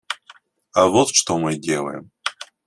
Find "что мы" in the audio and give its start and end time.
1.13-1.59